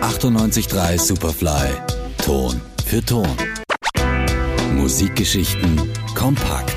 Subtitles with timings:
[0.00, 1.70] 98.3 Superfly.
[2.24, 3.26] Ton für Ton.
[4.76, 6.76] Musikgeschichten kompakt.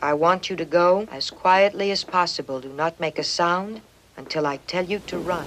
[0.00, 2.60] I want you to go as quietly as possible.
[2.60, 3.80] Do not make a sound
[4.16, 5.46] until I tell you to run.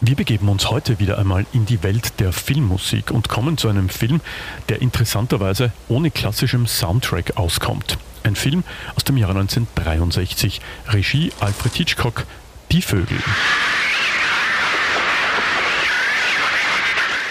[0.00, 3.88] Wir begeben uns heute wieder einmal in die Welt der Filmmusik und kommen zu einem
[3.88, 4.20] Film,
[4.68, 7.98] der interessanterweise ohne klassischem Soundtrack auskommt.
[8.34, 8.64] Ein Film
[8.96, 12.26] aus dem Jahre 1963, Regie Alfred Hitchcock,
[12.72, 13.16] Die Vögel.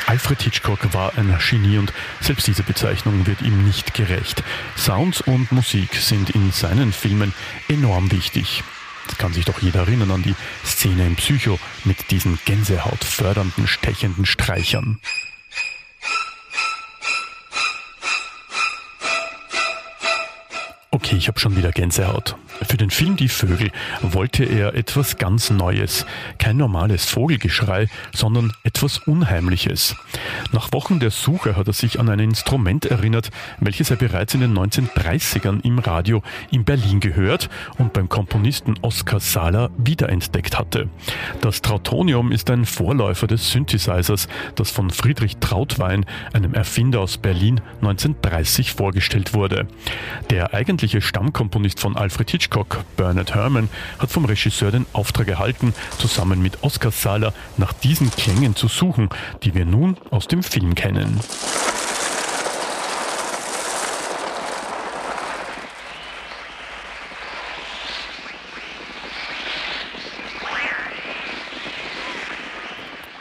[0.05, 4.45] Alfred Hitchcock war ein Genie und selbst diese Bezeichnung wird ihm nicht gerecht.
[4.78, 7.34] Sounds und Musik sind in seinen Filmen
[7.67, 8.64] enorm wichtig.
[9.08, 14.26] Das kann sich doch jeder erinnern an die Szene im Psycho mit diesen gänsehautfördernden, stechenden
[14.26, 15.00] Streichern.
[20.94, 22.36] Okay, ich habe schon wieder Gänsehaut.
[22.70, 23.72] Für den Film Die Vögel
[24.04, 26.06] wollte er etwas ganz Neues.
[26.38, 29.95] Kein normales Vogelgeschrei, sondern etwas Unheimliches.
[30.52, 34.42] Nach Wochen der Suche hat er sich an ein Instrument erinnert, welches er bereits in
[34.42, 40.89] den 1930ern im Radio in Berlin gehört und beim Komponisten Oskar Sala wiederentdeckt hatte.
[41.42, 47.62] Das Trautonium ist ein Vorläufer des Synthesizers, das von Friedrich Trautwein, einem Erfinder aus Berlin,
[47.82, 49.67] 1930 vorgestellt wurde.
[50.30, 55.73] Der eigentliche Stammkomponist von Alfred Hitchcock Hitchcock, Bernard Herrmann, hat vom Regisseur den Auftrag erhalten,
[55.98, 59.09] zusammen mit Oscar Sala nach diesen Klängen zu suchen,
[59.44, 61.20] die wir nun aus dem Film kennen.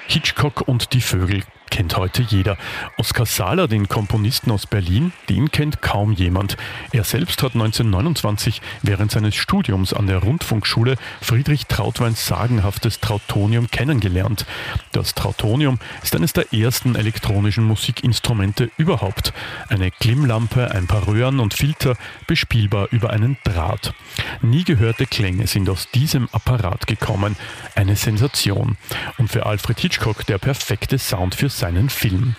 [0.08, 2.58] Hitchcock und die Vögel kennt heute jeder.
[2.98, 6.58] Oskar Sala, den Komponisten aus Berlin, den kennt kaum jemand.
[6.92, 14.44] Er selbst hat 1929 während seines Studiums an der Rundfunkschule Friedrich Trautweins sagenhaftes Trautonium kennengelernt.
[14.92, 19.32] Das Trautonium ist eines der ersten elektronischen Musikinstrumente überhaupt.
[19.70, 21.96] Eine Glimmlampe, ein paar Röhren und Filter,
[22.27, 23.94] bespielbar über einen Draht.
[24.42, 27.34] Nie gehörte Klänge sind aus diesem Apparat gekommen.
[27.74, 28.77] Eine Sensation.
[29.16, 32.34] Und für Alfred Hitchcock der perfekte Sound für seinen Film.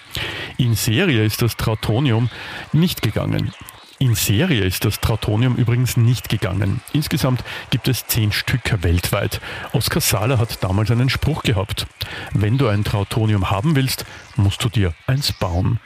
[0.58, 2.30] In Serie ist das Trautonium
[2.74, 3.54] nicht gegangen.
[4.00, 6.82] In Serie ist das Trautonium übrigens nicht gegangen.
[6.92, 9.40] Insgesamt gibt es zehn Stück weltweit.
[9.72, 11.88] Oskar Sala hat damals einen Spruch gehabt.
[12.34, 14.04] Wenn du ein Trautonium haben willst,
[14.36, 15.80] musst du dir eins bauen.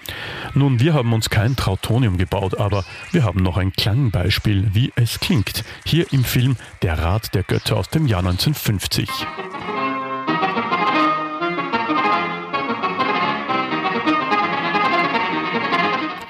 [0.55, 5.19] Nun, wir haben uns kein Trautonium gebaut, aber wir haben noch ein Klangbeispiel, wie es
[5.19, 5.63] klingt.
[5.85, 9.07] Hier im Film Der Rat der Götter aus dem Jahr 1950.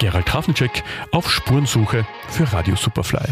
[0.08, 3.28] Gerald Hafencheck auf Spurensuche für Radio Superfly.